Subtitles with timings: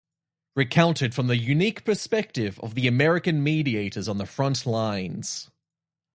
[0.55, 5.51] Recounted from the unique perspective of the American mediators on the frontlines.